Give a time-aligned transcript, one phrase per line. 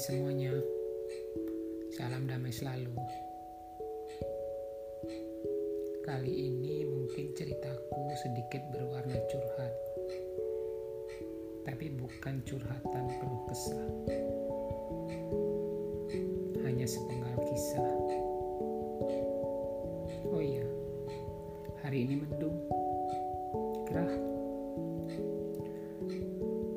[0.00, 0.56] semuanya,
[1.92, 2.88] salam damai selalu.
[6.08, 9.74] Kali ini mungkin ceritaku sedikit berwarna curhat,
[11.68, 13.88] tapi bukan curhatan penuh kesah,
[16.64, 17.92] hanya sepenggal kisah.
[20.32, 20.64] Oh iya,
[21.84, 22.56] hari ini mendung,
[23.84, 24.16] gerah,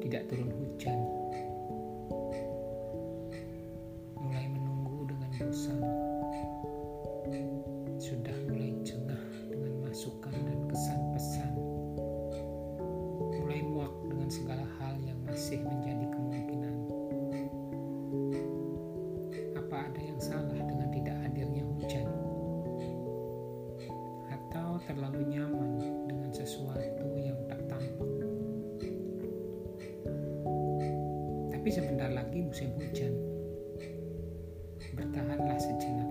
[0.03, 1.02] tidak turun hujan.
[25.03, 25.71] Terlalu nyaman
[26.07, 28.07] dengan sesuatu yang tak tampak?
[31.51, 33.11] Tapi sebentar lagi musim hujan.
[34.95, 36.07] Bertahanlah sejenak.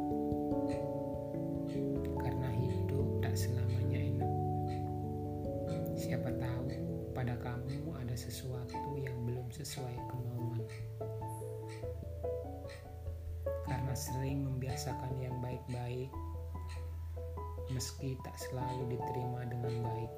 [2.21, 4.33] Karena hidup tak selamanya enak.
[5.97, 6.69] Siapa tahu
[7.17, 10.69] pada kamu ada sesuatu yang belum sesuai kemauan.
[13.65, 16.13] Karena sering membiasakan yang baik-baik,
[17.71, 20.13] meski tak selalu diterima dengan baik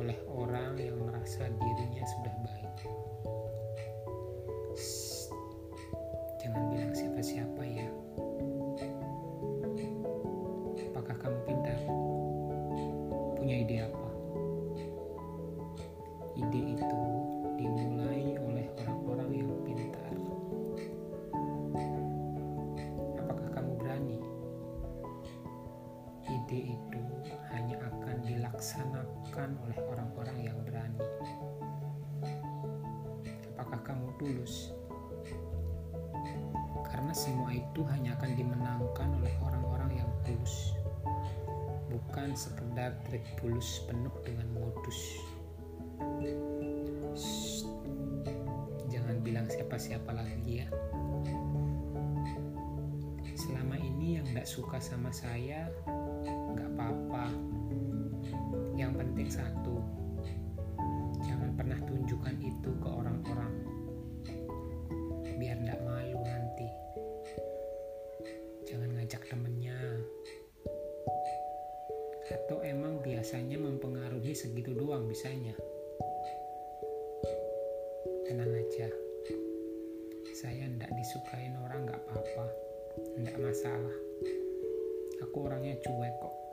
[0.00, 2.76] oleh orang yang merasa dirinya sudah baik.
[4.72, 5.28] Shh,
[6.40, 7.88] jangan bilang siapa-siapa ya.
[10.88, 11.78] Apakah kamu pintar?
[13.36, 13.99] Punya ide apa?
[26.50, 27.02] Ide itu
[27.54, 30.98] hanya akan dilaksanakan oleh orang-orang yang berani.
[33.54, 34.74] Apakah kamu tulus?
[36.90, 40.74] Karena semua itu hanya akan dimenangkan oleh orang-orang yang tulus.
[41.86, 45.22] Bukan sekedar trik tulus penuh dengan modus.
[48.90, 50.68] Jangan bilang siapa-siapa lagi ya.
[53.38, 55.70] Selama ini yang gak suka sama saya,
[59.20, 59.76] penting satu,
[61.20, 63.52] jangan pernah tunjukkan itu ke orang-orang.
[65.36, 66.64] Biar gak malu nanti.
[68.64, 69.76] Jangan ngajak temennya.
[72.32, 75.52] Atau emang biasanya mempengaruhi segitu doang bisanya.
[78.24, 78.88] Tenang aja.
[80.32, 82.46] Saya ndak disukain orang gak apa-apa.
[83.20, 83.96] Ndak masalah.
[85.28, 86.49] Aku orangnya cuek kok.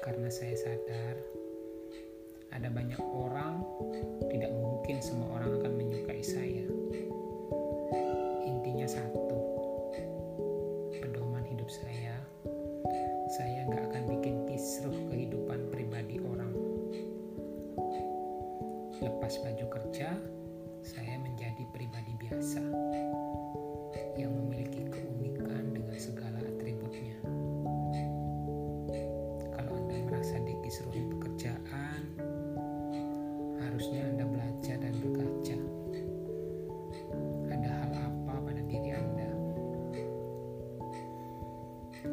[0.00, 1.16] Karena saya sadar
[2.50, 3.60] ada banyak orang,
[4.32, 6.64] tidak mungkin semua orang akan menyukai saya.
[8.48, 9.19] Intinya satu,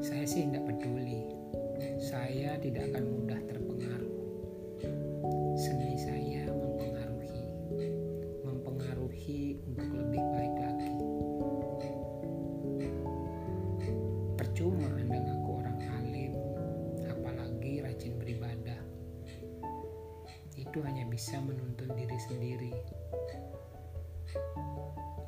[0.07, 1.28] Saya sih tidak peduli.
[2.00, 4.16] Saya tidak akan mudah terpengaruh.
[5.59, 7.44] Seni saya mempengaruhi,
[8.40, 10.95] mempengaruhi untuk lebih baik lagi.
[14.40, 16.34] Percuma Anda ngaku orang alim,
[17.12, 18.79] apalagi rajin beribadah.
[20.56, 22.72] Itu hanya bisa menuntun diri sendiri.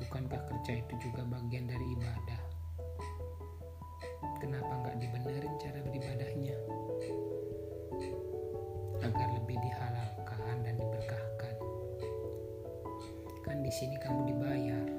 [0.00, 2.49] Bukankah kerja itu juga bagian dari ibadah?
[4.40, 6.56] Kenapa nggak dibenerin cara beribadahnya?
[9.04, 11.54] Agar lebih dihalalkan dan diberkahkan.
[13.46, 14.89] Kan di sini kamu dibayar.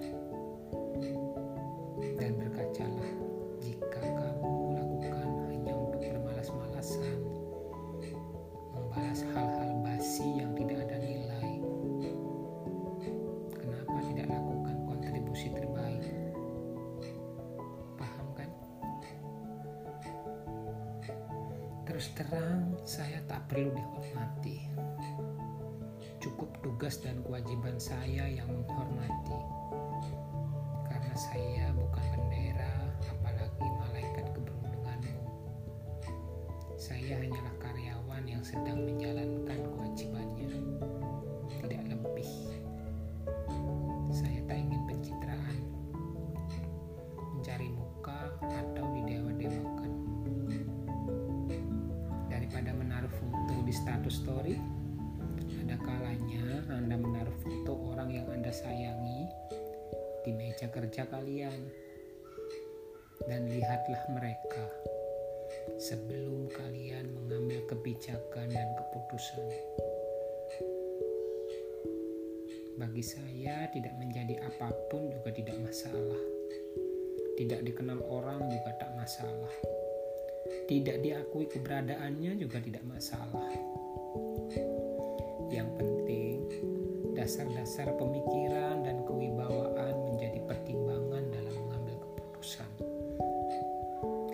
[21.92, 24.64] Terus terang, saya tak perlu dihormati.
[26.24, 29.36] Cukup tugas dan kewajiban saya yang menghormati.
[30.88, 35.20] Karena saya bukan bendera, apalagi malaikat keberuntunganmu.
[36.80, 39.01] Saya hanyalah karyawan yang sedang menjalankan
[53.72, 54.60] di status story,
[55.64, 59.32] ada kalanya Anda menaruh foto orang yang Anda sayangi
[60.28, 61.72] di meja kerja kalian.
[63.32, 64.68] Dan lihatlah mereka
[65.80, 69.40] sebelum kalian mengambil kebijakan dan keputusan.
[72.76, 76.20] Bagi saya, tidak menjadi apa pun juga tidak masalah.
[77.40, 79.71] Tidak dikenal orang juga tak masalah.
[80.42, 83.54] Tidak diakui keberadaannya juga tidak masalah.
[85.52, 86.38] Yang penting,
[87.12, 92.72] dasar-dasar pemikiran dan kewibawaan menjadi pertimbangan dalam mengambil keputusan.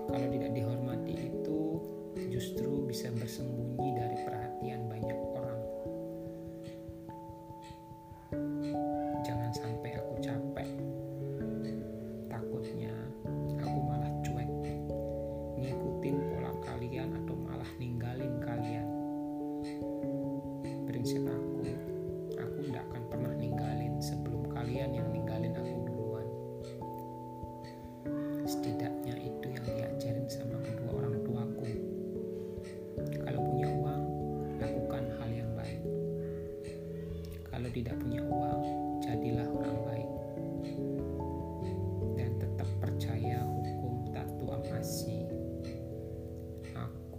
[0.07, 0.66] Kalau tidak dihormati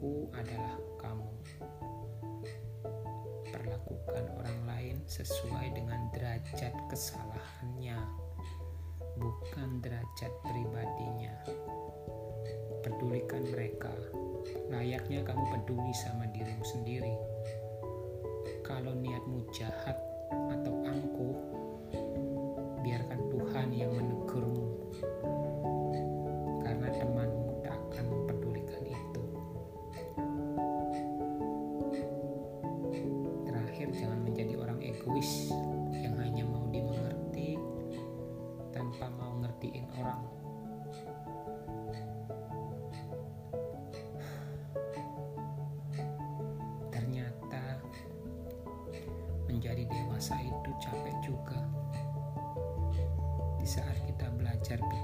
[0.09, 1.33] Aku adalah kamu.
[3.53, 8.01] Perlakukan orang lain sesuai dengan derajat kesalahannya,
[9.21, 11.37] bukan derajat pribadinya.
[12.81, 13.93] Pedulikan mereka,
[14.73, 17.13] layaknya kamu peduli sama dirimu sendiri.
[18.65, 20.01] Kalau niatmu jahat
[20.33, 21.37] atau angkuh,
[22.81, 24.73] biarkan Tuhan yang menegurmu.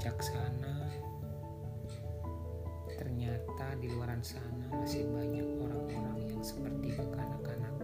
[0.04, 0.84] Bijaksana,
[2.92, 7.83] ternyata di luar sana masih banyak orang-orang yang seperti kekanak-kanakan.